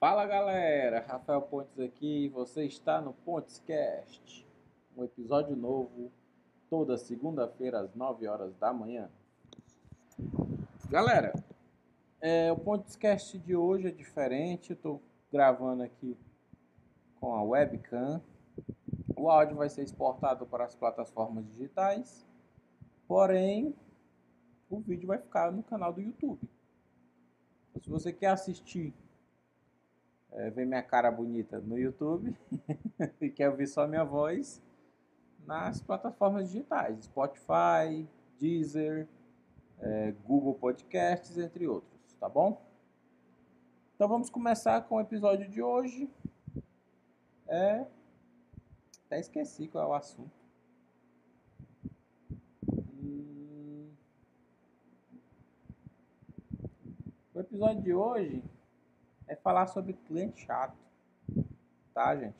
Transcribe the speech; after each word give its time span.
Fala 0.00 0.24
galera, 0.24 1.04
Rafael 1.06 1.42
Pontes 1.42 1.78
aqui, 1.78 2.30
você 2.30 2.64
está 2.64 3.02
no 3.02 3.12
Pontescast, 3.12 4.48
um 4.96 5.04
episódio 5.04 5.54
novo 5.54 6.10
toda 6.70 6.96
segunda-feira 6.96 7.80
às 7.80 7.94
9 7.94 8.26
horas 8.26 8.56
da 8.56 8.72
manhã. 8.72 9.10
Galera, 10.88 11.34
é, 12.18 12.50
o 12.50 12.56
Pontescast 12.56 13.38
de 13.40 13.54
hoje 13.54 13.88
é 13.88 13.90
diferente, 13.90 14.72
estou 14.72 15.02
gravando 15.30 15.82
aqui 15.82 16.16
com 17.20 17.34
a 17.34 17.42
webcam, 17.42 18.22
o 19.14 19.28
áudio 19.28 19.56
vai 19.56 19.68
ser 19.68 19.82
exportado 19.82 20.46
para 20.46 20.64
as 20.64 20.74
plataformas 20.74 21.44
digitais, 21.52 22.26
porém 23.06 23.74
o 24.70 24.80
vídeo 24.80 25.08
vai 25.08 25.18
ficar 25.18 25.52
no 25.52 25.62
canal 25.62 25.92
do 25.92 26.00
YouTube. 26.00 26.40
Então, 27.68 27.82
se 27.82 27.90
você 27.90 28.10
quer 28.10 28.28
assistir 28.28 28.94
é, 30.32 30.50
ver 30.50 30.66
minha 30.66 30.82
cara 30.82 31.10
bonita 31.10 31.58
no 31.60 31.78
YouTube 31.78 32.36
e 33.20 33.30
quer 33.30 33.48
ouvir 33.50 33.66
só 33.66 33.86
minha 33.86 34.04
voz 34.04 34.62
nas 35.46 35.80
plataformas 35.80 36.50
digitais, 36.50 37.04
Spotify, 37.04 38.06
Deezer, 38.38 39.08
é, 39.78 40.12
Google 40.24 40.54
Podcasts, 40.54 41.36
entre 41.38 41.66
outros, 41.66 42.14
tá 42.14 42.28
bom? 42.28 42.62
Então 43.94 44.08
vamos 44.08 44.30
começar 44.30 44.80
com 44.82 44.96
o 44.96 45.00
episódio 45.00 45.48
de 45.48 45.60
hoje. 45.60 46.08
É... 47.46 47.84
Até 49.06 49.18
esqueci 49.18 49.66
qual 49.66 49.84
é 49.84 49.86
o 49.88 49.94
assunto. 49.94 50.30
Hum... 52.72 53.90
O 57.34 57.40
episódio 57.40 57.82
de 57.82 57.92
hoje 57.92 58.42
é 59.30 59.36
falar 59.36 59.68
sobre 59.68 59.92
cliente 59.92 60.44
chato, 60.44 60.76
tá, 61.94 62.16
gente? 62.16 62.34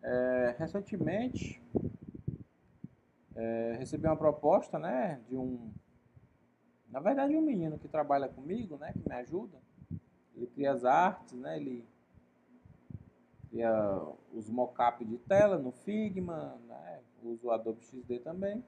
É, 0.00 0.54
recentemente 0.56 1.60
é, 3.34 3.74
recebi 3.80 4.06
uma 4.06 4.16
proposta, 4.16 4.78
né, 4.78 5.20
de 5.28 5.36
um, 5.36 5.72
na 6.88 7.00
verdade, 7.00 7.36
um 7.36 7.42
menino 7.42 7.80
que 7.80 7.88
trabalha 7.88 8.28
comigo, 8.28 8.76
né, 8.76 8.92
que 8.92 9.08
me 9.08 9.14
ajuda. 9.16 9.58
Ele 10.36 10.46
cria 10.46 10.70
as 10.70 10.84
artes, 10.84 11.36
né, 11.36 11.56
ele 11.56 11.84
cria 13.48 14.00
os 14.32 14.48
mockup 14.48 15.04
de 15.04 15.18
tela 15.18 15.58
no 15.58 15.72
Figma, 15.72 16.60
né, 16.68 17.00
usa 17.24 17.48
o 17.48 17.50
Adobe 17.50 17.82
XD 17.82 18.20
também. 18.20 18.64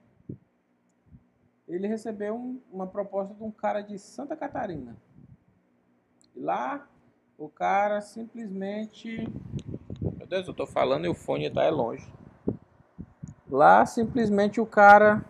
Ele 1.69 1.87
recebeu 1.87 2.35
um, 2.35 2.61
uma 2.73 2.89
proposta 2.89 3.33
de 3.33 3.43
um 3.45 3.53
cara 3.53 3.83
de 3.83 3.97
Santa 4.01 4.37
Catarina. 4.37 4.97
E 6.35 6.41
lá 6.41 6.89
o 7.39 7.49
cara 7.49 8.01
simplesmente. 8.01 9.29
Meu 10.01 10.27
Deus, 10.27 10.49
eu 10.49 10.55
tô 10.55 10.67
falando 10.67 11.05
e 11.05 11.09
o 11.09 11.15
fone 11.15 11.51
tá 11.51 11.69
longe. 11.69 12.07
Lá 13.51 13.85
simplesmente 13.85 14.61
o 14.61 14.67
cara. 14.67 15.25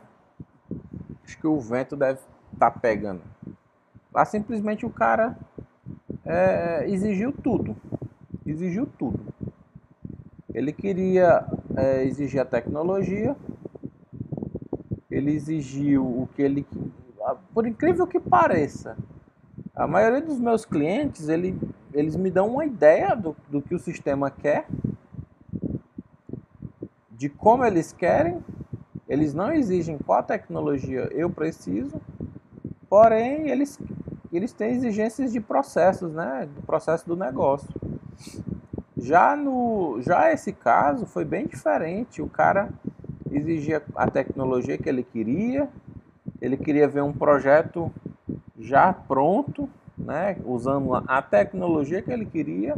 Acho 1.24 1.38
que 1.38 1.46
o 1.46 1.58
vento 1.58 1.96
deve 1.96 2.20
estar 2.52 2.70
tá 2.70 2.78
pegando. 2.78 3.22
Lá 4.12 4.24
simplesmente 4.24 4.86
o 4.86 4.90
cara 4.90 5.36
é, 6.24 6.88
exigiu 6.88 7.32
tudo. 7.32 7.76
Exigiu 8.46 8.86
tudo. 8.86 9.34
Ele 10.54 10.72
queria 10.72 11.44
é, 11.76 12.04
exigir 12.04 12.40
a 12.40 12.44
tecnologia. 12.44 13.36
Ele 15.10 15.32
exigiu 15.32 16.04
o 16.04 16.28
que 16.34 16.42
ele. 16.42 16.66
Por 17.52 17.66
incrível 17.66 18.06
que 18.06 18.20
pareça, 18.20 18.96
a 19.74 19.86
maioria 19.86 20.22
dos 20.22 20.38
meus 20.38 20.64
clientes, 20.64 21.28
ele, 21.28 21.58
eles 21.96 22.14
me 22.14 22.30
dão 22.30 22.48
uma 22.48 22.66
ideia 22.66 23.16
do, 23.16 23.34
do 23.48 23.62
que 23.62 23.74
o 23.74 23.78
sistema 23.78 24.30
quer, 24.30 24.66
de 27.10 27.30
como 27.30 27.64
eles 27.64 27.90
querem, 27.90 28.44
eles 29.08 29.32
não 29.32 29.50
exigem 29.50 29.96
qual 29.96 30.22
tecnologia 30.22 31.08
eu 31.12 31.30
preciso, 31.30 31.98
porém 32.90 33.48
eles, 33.48 33.80
eles 34.30 34.52
têm 34.52 34.72
exigências 34.72 35.32
de 35.32 35.40
processos, 35.40 36.12
né, 36.12 36.46
do 36.54 36.60
processo 36.60 37.06
do 37.06 37.16
negócio. 37.16 37.68
Já 38.98 39.34
no 39.34 39.98
já 40.02 40.30
esse 40.30 40.52
caso 40.52 41.06
foi 41.06 41.24
bem 41.24 41.46
diferente. 41.46 42.20
O 42.20 42.28
cara 42.28 42.68
exigia 43.30 43.82
a 43.94 44.10
tecnologia 44.10 44.76
que 44.76 44.88
ele 44.88 45.02
queria, 45.02 45.68
ele 46.42 46.58
queria 46.58 46.88
ver 46.88 47.02
um 47.02 47.12
projeto 47.12 47.90
já 48.58 48.92
pronto, 48.92 49.68
né, 49.96 50.36
usando 50.44 50.94
a 50.94 51.22
tecnologia 51.22 52.02
que 52.02 52.12
ele 52.12 52.26
queria. 52.26 52.76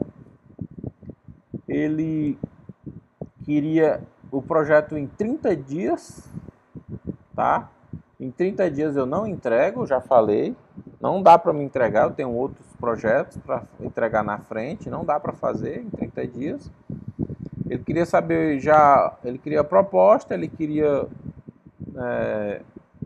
Ele 1.67 2.39
queria 3.45 4.01
o 4.31 4.43
projeto 4.43 4.97
em 4.97 5.07
30 5.07 5.57
dias, 5.57 6.29
tá? 7.35 7.69
Em 8.21 8.31
30 8.31 8.71
dias 8.71 8.97
eu 8.97 9.07
não 9.07 9.27
entrego, 9.27 9.87
já 9.87 10.01
falei. 10.01 10.55
Não 11.01 11.23
dá 11.23 11.39
para 11.39 11.53
me 11.53 11.63
entregar, 11.63 12.05
eu 12.05 12.11
tenho 12.11 12.31
outros 12.31 12.67
projetos 12.81 13.37
para 13.39 13.63
entregar 13.81 14.25
na 14.25 14.39
frente, 14.39 14.91
não 14.91 15.05
dá 15.05 15.21
para 15.21 15.33
fazer 15.33 15.81
em 15.81 15.91
30 15.91 16.27
dias. 16.27 16.71
Ele 17.69 17.83
queria 17.85 18.07
saber 18.07 18.59
já, 18.59 19.17
ele 19.25 19.39
queria 19.39 19.61
a 19.61 19.65
proposta, 19.65 20.35
ele 20.35 20.49
queria 20.49 21.07
é, 21.97 22.63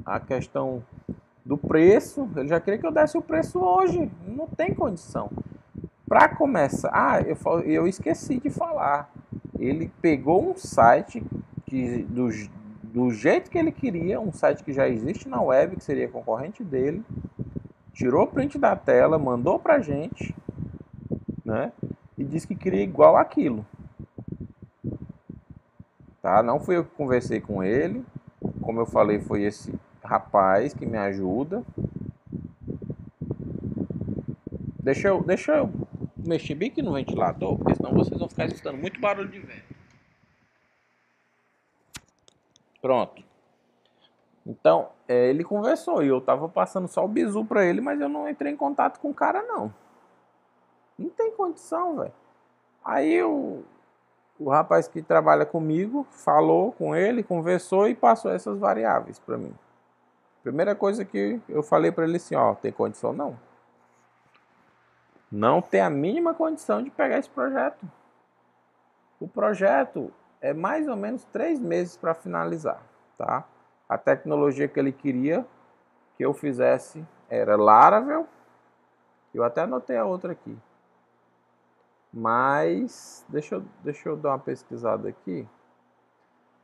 a 0.07 0.21
questão 0.21 0.83
do 1.53 1.59
preço, 1.59 2.27
ele 2.35 2.49
já 2.49 2.59
queria 2.59 2.79
que 2.79 2.87
eu 2.87 2.91
desse 2.91 3.19
o 3.19 3.21
preço 3.21 3.61
hoje, 3.61 4.11
não 4.27 4.47
tem 4.47 4.75
condição. 4.75 5.31
Para 6.09 6.27
começar, 6.29 6.91
ah, 6.95 7.21
eu, 7.21 7.37
eu 7.61 7.87
esqueci 7.87 8.39
de 8.39 8.49
falar, 8.49 9.13
ele 9.59 9.93
pegou 10.01 10.51
um 10.51 10.57
site 10.57 11.23
que, 11.67 12.05
do, 12.05 12.31
do 12.83 13.11
jeito 13.11 13.51
que 13.51 13.59
ele 13.59 13.71
queria, 13.71 14.19
um 14.19 14.33
site 14.33 14.65
que 14.65 14.73
já 14.73 14.89
existe 14.89 15.29
na 15.29 15.43
web, 15.43 15.77
que 15.77 15.85
seria 15.85 16.09
concorrente 16.09 16.65
dele, 16.65 17.05
tirou 17.93 18.25
o 18.25 18.29
print 18.29 18.59
da 18.59 18.75
tela, 18.75 19.19
mandou 19.19 19.59
para 19.59 19.79
gente, 19.79 20.35
né? 21.45 21.71
E 22.17 22.25
disse 22.25 22.47
que 22.47 22.55
queria 22.55 22.83
igual 22.83 23.15
aquilo. 23.15 23.67
Tá? 26.23 26.43
Não 26.43 26.59
fui 26.59 26.79
eu 26.79 26.85
que 26.85 26.95
conversei 26.95 27.43
com 27.43 27.63
ele, 27.63 28.03
como 28.63 28.81
eu 28.81 28.87
falei, 28.87 29.21
foi 29.21 29.43
esse 29.43 29.79
rapaz 30.03 30.75
que 30.75 30.87
me 30.87 30.99
ajuda. 30.99 31.63
Deixa 34.83 35.09
eu, 35.09 35.23
deixa 35.23 35.53
eu 35.53 35.71
mexer 36.17 36.55
bem 36.55 36.69
aqui 36.69 36.83
no 36.83 36.93
ventilador, 36.93 37.57
porque 37.57 37.75
senão 37.75 37.93
vocês 37.93 38.19
vão 38.19 38.29
ficar 38.29 38.47
escutando 38.47 38.79
muito 38.79 39.01
barulho 39.01 39.29
de 39.29 39.39
vento. 39.39 39.75
Pronto. 42.81 43.23
Então, 44.45 44.89
é, 45.07 45.31
ele 45.31 45.45
conversou 45.45 46.03
e 46.03 46.09
eu 46.09 46.21
tava 46.21 46.49
passando 46.49 46.89
só 46.89 47.05
o 47.05 47.09
bizu 47.09 47.45
pra 47.45 47.65
ele, 47.65 47.81
mas 47.81 48.01
eu 48.01 48.09
não 48.09 48.29
entrei 48.29 48.53
em 48.53 48.57
contato 48.57 48.99
com 48.99 49.11
o 49.11 49.15
cara, 49.15 49.43
não. 49.43 49.73
Não 50.99 51.09
tem 51.11 51.31
condição, 51.31 51.99
velho. 51.99 52.13
Aí 52.85 53.23
o, 53.23 53.63
o 54.39 54.51
rapaz 54.51 54.89
que 54.89 55.01
trabalha 55.01 55.47
comigo 55.47 56.05
falou 56.11 56.73
com 56.73 56.95
ele, 56.95 57.23
conversou 57.23 57.89
e 57.89 57.95
passou 57.95 58.33
essas 58.33 58.59
variáveis 58.59 59.21
para 59.21 59.39
mim. 59.39 59.55
Primeira 60.43 60.75
coisa 60.75 61.05
que 61.05 61.41
eu 61.49 61.63
falei 61.63 61.93
para 61.93 62.05
ele 62.05 62.17
assim, 62.17 62.35
ó, 62.35 62.55
tem 62.55 62.73
condição 62.73 63.13
não. 63.13 63.39
Não 65.31 65.63
tem 65.63 65.81
a 65.81 65.89
mínima 65.89 66.35
condição 66.35 66.83
de 66.83 66.91
pegar 66.91 67.19
esse 67.19 67.31
projeto. 67.31 67.89
O 69.21 69.29
projeto 69.29 70.13
é 70.41 70.53
mais 70.53 70.89
ou 70.89 70.97
menos 70.97 71.25
três 71.27 71.61
meses 71.61 71.97
para 71.97 72.13
finalizar, 72.13 72.83
tá? 73.17 73.45
A 73.89 73.97
tecnologia 73.97 74.67
que 74.67 74.79
ele 74.79 74.93
queria 74.93 75.47
que 76.17 76.25
eu 76.25 76.35
fizesse 76.35 77.07
era 77.31 77.57
Laravel. 77.57 78.27
Eu 79.33 79.45
até 79.45 79.63
anotei 79.63 79.97
a 79.97 80.05
outra 80.05 80.33
aqui. 80.33 80.59
Mas 82.13 83.25
deixa 83.29 83.55
eu, 83.55 83.65
deixa 83.83 84.09
eu 84.09 84.17
dar 84.17 84.31
uma 84.31 84.39
pesquisada 84.39 85.09
aqui. 85.09 85.49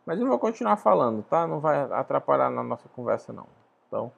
Mas 0.04 0.20
eu 0.20 0.26
vou 0.26 0.38
continuar 0.38 0.76
falando, 0.76 1.22
tá? 1.22 1.46
Não 1.46 1.60
vai 1.60 1.80
atrapalhar 1.92 2.50
na 2.50 2.62
nossa 2.62 2.88
conversa 2.88 3.32
não. 3.32 3.46
Então, 3.88 4.12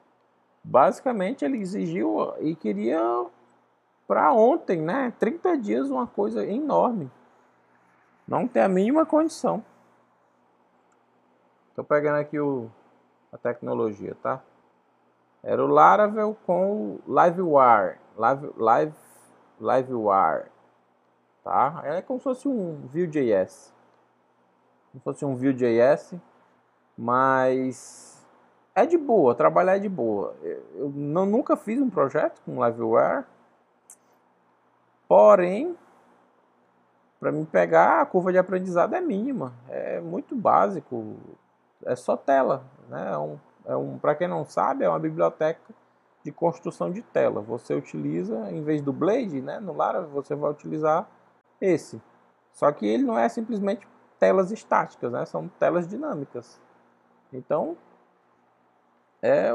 basicamente 0.63 1.45
ele 1.45 1.59
exigiu 1.59 2.35
e 2.41 2.55
queria 2.55 3.01
para 4.07 4.33
ontem, 4.33 4.83
né? 4.83 5.13
30 5.19 5.57
dias, 5.57 5.89
uma 5.89 6.07
coisa 6.07 6.45
enorme. 6.45 7.11
Não 8.27 8.47
tem 8.47 8.63
a 8.63 8.69
mínima 8.69 9.07
condição. 9.07 9.65
Estou 11.69 11.85
pegando 11.85 12.19
aqui 12.19 12.39
o, 12.39 12.69
a 13.33 13.39
tecnologia, 13.39 14.17
tá? 14.21 14.43
Era 15.43 15.65
o 15.65 15.69
Laravel 15.69 16.37
com 16.45 16.97
o 16.97 17.01
LiveWire. 17.07 17.99
Live, 18.17 18.53
Live, 18.57 18.95
LiveWire. 19.61 20.51
Tá? 21.43 21.81
É 21.85 22.03
como 22.03 22.19
se 22.19 22.25
fosse 22.25 22.49
um 22.49 22.87
Vue.js. 22.87 23.73
Como 24.91 25.01
se 25.01 25.05
fosse 25.05 25.25
um 25.25 25.35
Vue.js, 25.35 26.15
mas 26.99 28.20
é 28.75 28.87
de 28.87 28.97
boa, 28.97 29.35
trabalhar 29.35 29.77
é 29.77 29.79
de 29.79 29.89
boa. 29.89 30.35
Eu 30.43 30.91
não, 30.95 31.27
nunca 31.27 31.57
fiz 31.57 31.81
um 31.81 31.91
projeto 31.91 32.41
com 32.45 32.65
Liveware, 32.65 33.25
porém, 35.09 35.77
para 37.19 37.33
me 37.33 37.45
pegar, 37.45 38.01
a 38.01 38.07
curva 38.07 38.33
de 38.33 38.39
aprendizado 38.39 38.95
é 38.95 39.01
mínima, 39.01 39.53
é 39.69 40.01
muito 40.01 40.35
básico, 40.35 41.17
é 41.85 41.95
só 41.95 42.17
tela. 42.17 42.65
Né? 42.89 43.13
É 43.13 43.19
um, 43.19 43.39
é 43.67 43.77
um, 43.77 43.99
para 43.99 44.15
quem 44.15 44.29
não 44.29 44.45
sabe, 44.45 44.85
é 44.85 44.89
uma 44.89 44.99
biblioteca 44.99 45.61
de 46.23 46.33
construção 46.33 46.91
de 46.91 47.03
tela. 47.03 47.41
Você 47.41 47.75
utiliza, 47.75 48.51
em 48.51 48.63
vez 48.63 48.83
do 48.83 48.93
Blade, 48.93 49.41
né, 49.41 49.59
no 49.59 49.75
Lara, 49.75 50.03
você 50.03 50.35
vai 50.35 50.51
utilizar 50.51 51.09
esse. 51.61 52.01
Só 52.53 52.71
que 52.73 52.87
ele 52.87 53.03
não 53.03 53.19
é 53.19 53.29
simplesmente 53.29 53.87
telas 54.19 54.51
estáticas, 54.51 55.11
né? 55.11 55.25
são 55.25 55.49
telas 55.59 55.89
dinâmicas. 55.89 56.61
Então, 57.33 57.77
é, 59.23 59.51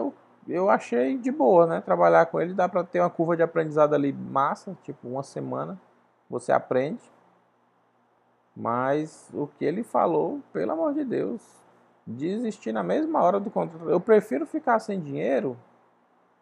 eu 0.47 0.69
achei 0.69 1.17
de 1.17 1.31
boa, 1.31 1.65
né? 1.65 1.81
Trabalhar 1.81 2.27
com 2.27 2.39
ele 2.39 2.53
dá 2.53 2.69
para 2.69 2.83
ter 2.83 2.99
uma 2.99 3.09
curva 3.09 3.35
de 3.35 3.43
aprendizado 3.43 3.93
ali 3.93 4.13
massa, 4.13 4.77
tipo 4.83 5.07
uma 5.07 5.23
semana 5.23 5.79
você 6.29 6.51
aprende. 6.51 7.01
Mas 8.55 9.29
o 9.33 9.47
que 9.47 9.65
ele 9.65 9.83
falou, 9.83 10.41
pelo 10.53 10.71
amor 10.71 10.93
de 10.93 11.03
Deus, 11.03 11.41
desistir 12.05 12.71
na 12.71 12.83
mesma 12.83 13.21
hora 13.21 13.39
do 13.39 13.49
contrato. 13.49 13.89
Eu 13.89 13.99
prefiro 13.99 14.45
ficar 14.45 14.79
sem 14.79 14.99
dinheiro 14.99 15.57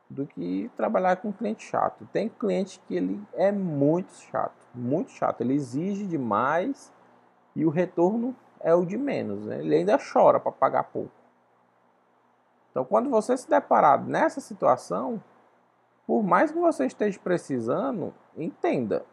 do 0.10 0.28
que 0.28 0.70
trabalhar 0.76 1.16
com 1.18 1.34
cliente 1.34 1.64
chato. 1.64 2.08
Tem 2.12 2.30
cliente 2.30 2.80
que 2.88 2.96
ele 2.96 3.20
é 3.34 3.52
muito 3.52 4.14
chato, 4.14 4.54
muito 4.76 5.12
chato. 5.12 5.42
Ele 5.42 5.56
exige 5.56 6.06
demais 6.06 6.94
e 7.56 7.66
o 7.66 7.70
retorno 7.70 8.36
é 8.60 8.76
o 8.76 8.86
de 8.86 8.98
menos. 8.98 9.46
Né? 9.46 9.60
Ele 9.60 9.76
ainda 9.76 9.98
chora 9.98 10.40
para 10.40 10.52
pagar 10.52 10.84
pouco. 10.84 11.23
Então, 12.74 12.84
quando 12.84 13.08
você 13.08 13.38
se 13.38 13.48
deparar 13.48 14.04
nessa 14.04 14.42
situação, 14.42 15.22
por 16.08 16.24
mais 16.24 16.52
que 16.52 16.58
você 16.58 16.88
esteja 16.88 17.20
precisando, 17.24 18.12
entenda, 18.36 19.06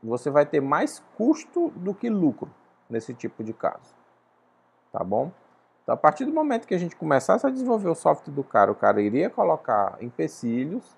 você 0.00 0.30
vai 0.30 0.46
ter 0.46 0.60
mais 0.60 1.02
custo 1.16 1.70
do 1.70 1.92
que 1.92 2.08
lucro 2.08 2.48
nesse 2.88 3.12
tipo 3.12 3.42
de 3.42 3.52
caso. 3.52 3.92
Tá 4.92 5.02
bom? 5.02 5.32
Então, 5.82 5.96
a 5.96 5.98
partir 5.98 6.26
do 6.26 6.32
momento 6.32 6.64
que 6.64 6.74
a 6.76 6.78
gente 6.78 6.94
começasse 6.94 7.44
a 7.44 7.50
desenvolver 7.50 7.88
o 7.88 7.94
software 7.96 8.32
do 8.32 8.44
cara, 8.44 8.70
o 8.70 8.76
cara 8.76 9.02
iria 9.02 9.28
colocar 9.28 9.98
empecilhos, 10.00 10.96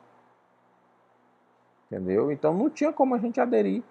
entendeu? 1.86 2.30
Então, 2.30 2.52
não 2.52 2.68
tinha 2.68 2.92
como 2.92 3.14
a 3.14 3.18
gente 3.18 3.40
aderir 3.40 3.82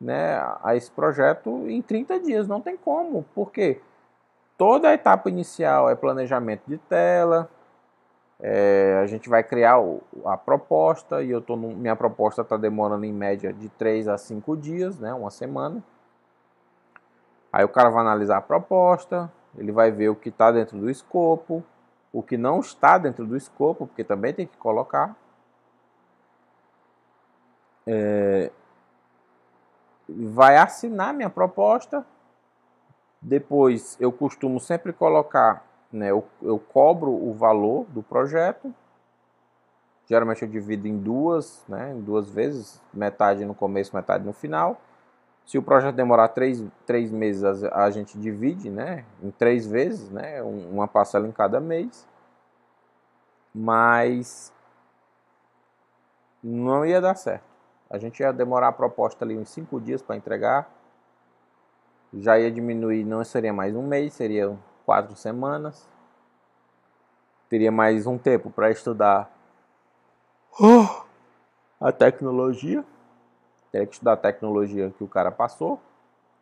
né, 0.00 0.36
a 0.62 0.76
esse 0.76 0.90
projeto 0.90 1.68
em 1.68 1.82
30 1.82 2.20
dias, 2.20 2.46
não 2.46 2.60
tem 2.60 2.76
como, 2.76 3.24
porque 3.34 3.80
toda 4.56 4.88
a 4.88 4.94
etapa 4.94 5.28
inicial 5.28 5.90
é 5.90 5.96
planejamento 5.96 6.62
de 6.68 6.78
tela, 6.78 7.50
é, 8.44 8.98
a 9.00 9.06
gente 9.06 9.28
vai 9.28 9.44
criar 9.44 9.78
o, 9.78 10.02
a 10.24 10.36
proposta 10.36 11.22
e 11.22 11.30
eu 11.30 11.40
tô 11.40 11.54
no, 11.54 11.68
minha 11.68 11.94
proposta 11.94 12.42
está 12.42 12.56
demorando 12.56 13.04
em 13.04 13.12
média 13.12 13.52
de 13.52 13.68
3 13.68 14.08
a 14.08 14.18
5 14.18 14.56
dias, 14.56 14.98
né, 14.98 15.14
uma 15.14 15.30
semana. 15.30 15.82
Aí 17.52 17.64
o 17.64 17.68
cara 17.68 17.88
vai 17.88 18.00
analisar 18.00 18.38
a 18.38 18.42
proposta, 18.42 19.32
ele 19.56 19.70
vai 19.70 19.92
ver 19.92 20.08
o 20.08 20.16
que 20.16 20.28
está 20.28 20.50
dentro 20.50 20.76
do 20.76 20.90
escopo, 20.90 21.62
o 22.12 22.20
que 22.20 22.36
não 22.36 22.58
está 22.58 22.98
dentro 22.98 23.24
do 23.24 23.36
escopo, 23.36 23.86
porque 23.86 24.02
também 24.02 24.34
tem 24.34 24.46
que 24.46 24.56
colocar. 24.56 25.14
É, 27.86 28.50
vai 30.08 30.56
assinar 30.56 31.14
minha 31.14 31.30
proposta. 31.30 32.04
Depois 33.20 33.96
eu 34.00 34.10
costumo 34.10 34.58
sempre 34.58 34.92
colocar 34.92 35.64
né, 35.92 36.10
eu, 36.10 36.24
eu 36.40 36.58
cobro 36.58 37.10
o 37.10 37.34
valor 37.34 37.84
do 37.90 38.02
projeto. 38.02 38.74
Geralmente 40.06 40.42
eu 40.42 40.48
divido 40.48 40.88
em 40.88 40.98
duas, 40.98 41.64
né, 41.68 41.92
em 41.92 42.00
duas 42.00 42.30
vezes, 42.30 42.80
metade 42.92 43.44
no 43.44 43.54
começo, 43.54 43.94
metade 43.94 44.24
no 44.24 44.32
final. 44.32 44.80
Se 45.44 45.58
o 45.58 45.62
projeto 45.62 45.94
demorar 45.94 46.28
três, 46.28 46.64
três 46.86 47.10
meses, 47.10 47.44
a, 47.44 47.84
a 47.84 47.90
gente 47.90 48.18
divide 48.18 48.70
né, 48.70 49.04
em 49.22 49.30
três 49.30 49.66
vezes, 49.66 50.10
né, 50.10 50.42
uma 50.42 50.88
parcela 50.88 51.26
em 51.26 51.32
cada 51.32 51.60
mês. 51.60 52.06
Mas 53.54 54.52
não 56.42 56.86
ia 56.86 57.00
dar 57.00 57.14
certo. 57.14 57.44
A 57.90 57.98
gente 57.98 58.20
ia 58.20 58.32
demorar 58.32 58.68
a 58.68 58.72
proposta 58.72 59.24
ali 59.24 59.36
uns 59.36 59.50
cinco 59.50 59.78
dias 59.78 60.00
para 60.00 60.16
entregar. 60.16 60.70
Já 62.14 62.38
ia 62.38 62.50
diminuir, 62.50 63.04
não 63.04 63.22
seria 63.22 63.52
mais 63.52 63.76
um 63.76 63.86
mês, 63.86 64.14
seria 64.14 64.56
quatro 64.84 65.16
semanas. 65.16 65.88
Teria 67.48 67.70
mais 67.70 68.06
um 68.06 68.16
tempo 68.16 68.50
para 68.50 68.70
estudar 68.70 69.30
oh, 70.58 71.04
a 71.80 71.92
tecnologia. 71.92 72.84
Teria 73.70 73.86
que 73.86 73.94
estudar 73.94 74.14
a 74.14 74.16
tecnologia 74.16 74.92
que 74.96 75.04
o 75.04 75.08
cara 75.08 75.30
passou. 75.30 75.80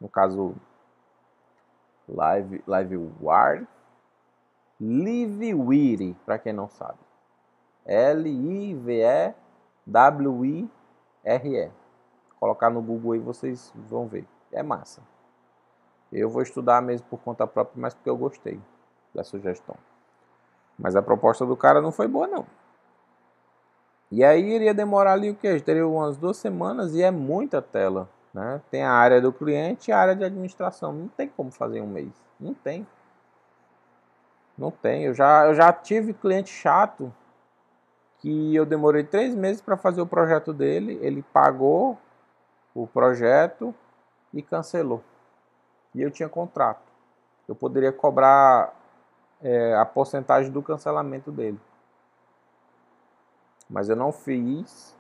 No 0.01 0.09
caso, 0.09 0.55
Live, 2.09 2.63
LiveWire. 2.67 3.67
LiveWire, 4.81 6.17
para 6.25 6.39
quem 6.39 6.53
não 6.53 6.69
sabe. 6.69 6.99
L-I-V-E-W-I-R-E. 7.87 9.31
Colocar 12.39 12.71
no 12.71 12.81
Google 12.81 13.13
aí 13.13 13.19
vocês 13.19 13.73
vão 13.75 14.07
ver. 14.07 14.27
É 14.51 14.63
massa. 14.63 15.03
Eu 16.13 16.29
vou 16.29 16.43
estudar 16.43 16.83
mesmo 16.83 17.07
por 17.09 17.21
conta 17.21 17.47
própria, 17.47 17.81
mas 17.81 17.95
porque 17.95 18.11
eu 18.11 18.17
gostei 18.17 18.61
da 19.15 19.23
sugestão. 19.23 19.77
Mas 20.79 20.97
a 20.97 21.03
proposta 21.03 21.47
do 21.47 21.57
cara 21.57 21.81
não 21.81 21.93
foi 21.93 22.09
boa, 22.09 22.27
não. 22.27 22.47
E 24.11 24.25
aí 24.25 24.43
iria 24.43 24.75
demorar 24.75 25.13
ali 25.13 25.31
o 25.31 25.37
que? 25.37 25.61
Teria 25.61 25.87
umas 25.87 26.17
duas 26.17 26.37
semanas 26.37 26.95
e 26.95 27.03
é 27.03 27.11
muita 27.11 27.63
tela. 27.63 28.09
Né? 28.35 28.61
Tem 28.71 28.83
a 28.83 28.93
área 28.93 29.21
do 29.21 29.33
cliente 29.33 29.91
e 29.91 29.93
a 29.93 29.99
área 29.99 30.17
de 30.17 30.25
administração. 30.25 30.93
Não 30.93 31.09
tem 31.09 31.29
como 31.29 31.53
fazer 31.53 31.79
em 31.79 31.83
um 31.83 31.87
mês. 31.87 32.13
Não 32.39 32.55
tem. 32.55 32.87
Não 34.59 34.71
tem. 34.71 35.05
Eu 35.05 35.15
já, 35.15 35.47
eu 35.47 35.55
já 35.55 35.73
tive 35.73 36.13
cliente 36.13 36.51
chato 36.51 37.13
que 38.19 38.55
eu 38.55 38.67
demorei 38.67 39.05
três 39.05 39.35
meses 39.35 39.63
para 39.63 39.77
fazer 39.77 40.01
o 40.01 40.07
projeto 40.07 40.53
dele. 40.53 40.99
Ele 41.03 41.23
pagou 41.33 41.97
o 42.75 42.87
projeto 42.87 43.73
e 44.35 44.43
cancelou 44.43 45.05
e 45.95 46.03
eu 46.03 46.11
tinha 46.11 46.29
contrato. 46.29 46.91
Eu 47.49 47.55
poderia 47.55 47.93
cobrar 47.93 48.75
é, 49.43 49.75
a 49.75 49.85
porcentagem 49.85 50.51
do 50.51 50.63
cancelamento 50.63 51.33
dele. 51.33 51.61
Mas 53.69 53.89
eu 53.89 53.97
não 53.97 54.13
fiz 54.13 54.97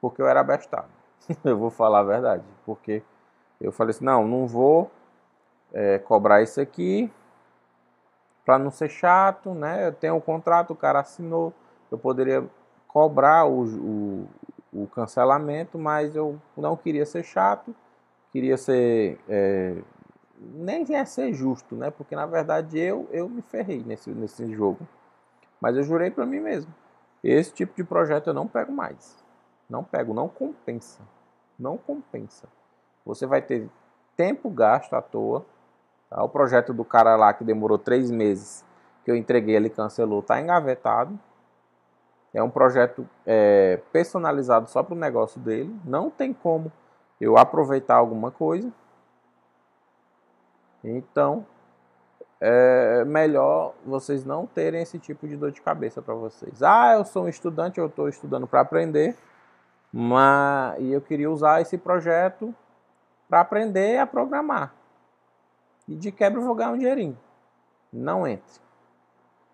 porque 0.00 0.20
eu 0.20 0.26
era 0.26 0.40
abestado. 0.40 0.88
eu 1.44 1.56
vou 1.56 1.70
falar 1.70 2.00
a 2.00 2.04
verdade. 2.04 2.44
Porque 2.64 3.02
eu 3.60 3.72
falei 3.72 3.90
assim: 3.90 4.04
não, 4.04 4.26
não 4.26 4.46
vou 4.46 4.90
é, 5.72 5.98
cobrar 5.98 6.42
isso 6.42 6.60
aqui 6.60 7.10
para 8.44 8.58
não 8.58 8.70
ser 8.70 8.88
chato, 8.88 9.54
né? 9.54 9.86
Eu 9.86 9.92
tenho 9.92 10.14
um 10.16 10.20
contrato, 10.20 10.72
o 10.72 10.76
cara 10.76 11.00
assinou, 11.00 11.52
eu 11.90 11.98
poderia 11.98 12.44
cobrar 12.88 13.46
o, 13.46 13.64
o, 13.64 14.28
o 14.72 14.86
cancelamento, 14.88 15.78
mas 15.78 16.16
eu 16.16 16.38
não 16.56 16.76
queria 16.76 17.06
ser 17.06 17.22
chato, 17.22 17.74
queria 18.32 18.56
ser 18.56 19.18
é, 19.28 19.76
nem 20.54 20.84
ia 20.90 21.04
ser 21.04 21.32
justo, 21.32 21.74
né? 21.76 21.90
Porque 21.90 22.16
na 22.16 22.26
verdade 22.26 22.78
eu, 22.78 23.08
eu 23.10 23.28
me 23.28 23.42
ferrei 23.42 23.82
nesse, 23.84 24.10
nesse 24.10 24.52
jogo. 24.52 24.86
Mas 25.60 25.76
eu 25.76 25.82
jurei 25.82 26.10
para 26.10 26.26
mim 26.26 26.40
mesmo. 26.40 26.72
Esse 27.22 27.52
tipo 27.52 27.74
de 27.76 27.84
projeto 27.84 28.28
eu 28.28 28.34
não 28.34 28.48
pego 28.48 28.72
mais. 28.72 29.22
Não 29.68 29.84
pego, 29.84 30.12
não 30.12 30.28
compensa. 30.28 31.00
Não 31.58 31.78
compensa. 31.78 32.48
Você 33.06 33.26
vai 33.26 33.40
ter 33.40 33.68
tempo 34.16 34.50
gasto 34.50 34.94
à 34.94 35.02
toa. 35.02 35.46
Tá? 36.10 36.22
O 36.22 36.28
projeto 36.28 36.72
do 36.72 36.84
cara 36.84 37.16
lá 37.16 37.32
que 37.32 37.44
demorou 37.44 37.78
três 37.78 38.10
meses, 38.10 38.64
que 39.04 39.10
eu 39.10 39.16
entreguei, 39.16 39.54
ele 39.54 39.70
cancelou, 39.70 40.20
está 40.20 40.40
engavetado. 40.40 41.18
É 42.34 42.42
um 42.42 42.50
projeto 42.50 43.08
é, 43.26 43.80
personalizado 43.92 44.68
só 44.68 44.82
para 44.82 44.94
o 44.94 44.98
negócio 44.98 45.40
dele. 45.40 45.74
Não 45.84 46.10
tem 46.10 46.32
como 46.32 46.72
eu 47.20 47.38
aproveitar 47.38 47.96
alguma 47.96 48.30
coisa. 48.30 48.72
Então, 50.84 51.46
é 52.44 53.04
melhor 53.04 53.72
vocês 53.86 54.24
não 54.24 54.46
terem 54.46 54.82
esse 54.82 54.98
tipo 54.98 55.28
de 55.28 55.36
dor 55.36 55.52
de 55.52 55.62
cabeça 55.62 56.02
para 56.02 56.12
vocês. 56.12 56.60
Ah, 56.60 56.94
eu 56.94 57.04
sou 57.04 57.24
um 57.24 57.28
estudante, 57.28 57.78
eu 57.78 57.86
estou 57.86 58.08
estudando 58.08 58.48
para 58.48 58.60
aprender, 58.60 59.16
mas 59.92 60.76
e 60.80 60.92
eu 60.92 61.00
queria 61.00 61.30
usar 61.30 61.60
esse 61.60 61.78
projeto 61.78 62.52
para 63.28 63.40
aprender 63.40 63.98
a 63.98 64.06
programar. 64.08 64.74
E 65.86 65.94
de 65.94 66.10
quebra 66.10 66.40
eu 66.40 66.44
vou 66.44 66.54
ganhar 66.56 66.72
um 66.72 66.78
dinheirinho. 66.78 67.16
Não 67.92 68.26
entre. 68.26 68.60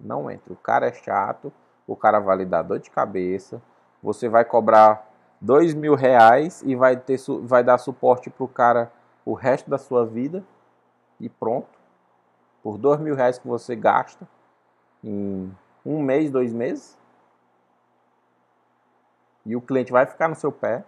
Não 0.00 0.30
entre. 0.30 0.50
O 0.50 0.56
cara 0.56 0.86
é 0.86 0.92
chato, 0.92 1.52
o 1.86 1.94
cara 1.94 2.18
vai 2.20 2.38
lhe 2.38 2.46
dar 2.46 2.62
dor 2.62 2.78
de 2.78 2.90
cabeça, 2.90 3.60
você 4.02 4.30
vai 4.30 4.46
cobrar 4.46 5.06
dois 5.38 5.74
mil 5.74 5.94
reais 5.94 6.62
e 6.64 6.74
vai, 6.74 6.96
ter, 6.96 7.18
vai 7.42 7.62
dar 7.62 7.76
suporte 7.76 8.30
para 8.30 8.44
o 8.44 8.48
cara 8.48 8.90
o 9.26 9.34
resto 9.34 9.68
da 9.68 9.76
sua 9.76 10.06
vida 10.06 10.42
e 11.20 11.28
pronto. 11.28 11.78
Por 12.62 12.78
dois 12.78 13.00
mil 13.00 13.14
reais 13.14 13.38
que 13.38 13.46
você 13.46 13.74
gasta 13.74 14.26
em 15.02 15.54
um 15.84 16.02
mês, 16.02 16.30
dois 16.30 16.52
meses. 16.52 16.98
E 19.44 19.56
o 19.56 19.60
cliente 19.60 19.92
vai 19.92 20.06
ficar 20.06 20.28
no 20.28 20.34
seu 20.34 20.52
pé. 20.52 20.84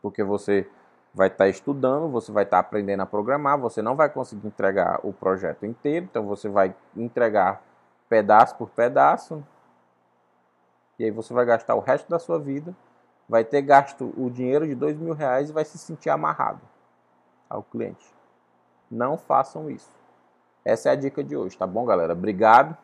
Porque 0.00 0.22
você 0.22 0.68
vai 1.12 1.28
estar 1.28 1.44
tá 1.44 1.48
estudando, 1.48 2.10
você 2.10 2.30
vai 2.30 2.44
estar 2.44 2.62
tá 2.62 2.66
aprendendo 2.66 3.00
a 3.00 3.06
programar, 3.06 3.58
você 3.58 3.80
não 3.80 3.96
vai 3.96 4.10
conseguir 4.10 4.46
entregar 4.46 5.00
o 5.02 5.12
projeto 5.12 5.64
inteiro, 5.64 6.06
então 6.06 6.26
você 6.26 6.48
vai 6.48 6.74
entregar 6.96 7.62
pedaço 8.08 8.56
por 8.56 8.68
pedaço, 8.70 9.42
e 10.98 11.04
aí 11.04 11.10
você 11.12 11.32
vai 11.32 11.44
gastar 11.44 11.76
o 11.76 11.80
resto 11.80 12.10
da 12.10 12.18
sua 12.18 12.38
vida, 12.38 12.74
vai 13.28 13.44
ter 13.44 13.62
gasto 13.62 14.12
o 14.16 14.28
dinheiro 14.28 14.66
de 14.66 14.74
dois 14.74 14.98
mil 14.98 15.14
reais 15.14 15.50
e 15.50 15.52
vai 15.52 15.64
se 15.64 15.78
sentir 15.78 16.10
amarrado 16.10 16.60
ao 17.54 17.62
cliente. 17.62 18.04
Não 18.90 19.16
façam 19.16 19.70
isso. 19.70 19.90
Essa 20.64 20.90
é 20.90 20.92
a 20.92 20.96
dica 20.96 21.22
de 21.22 21.36
hoje, 21.36 21.56
tá 21.56 21.66
bom, 21.66 21.84
galera? 21.84 22.12
Obrigado. 22.12 22.76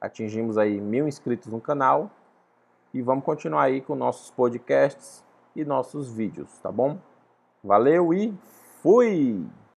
Atingimos 0.00 0.56
aí 0.56 0.80
mil 0.80 1.06
inscritos 1.06 1.52
no 1.52 1.60
canal 1.60 2.10
e 2.92 3.02
vamos 3.02 3.24
continuar 3.24 3.64
aí 3.64 3.80
com 3.80 3.94
nossos 3.94 4.30
podcasts 4.30 5.24
e 5.54 5.64
nossos 5.64 6.10
vídeos, 6.10 6.58
tá 6.58 6.72
bom? 6.72 6.98
Valeu 7.62 8.12
e 8.14 8.34
fui! 8.82 9.46